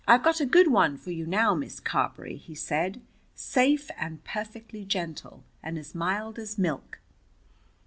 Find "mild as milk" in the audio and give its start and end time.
5.93-6.97